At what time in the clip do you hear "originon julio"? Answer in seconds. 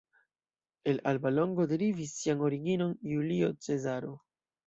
2.47-3.53